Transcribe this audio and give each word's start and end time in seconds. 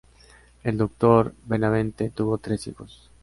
El 0.63 0.79
doctor 0.79 1.35
Benavente 1.45 2.09
tuvo 2.09 2.39
tres 2.39 2.65
hijos. 2.65 3.11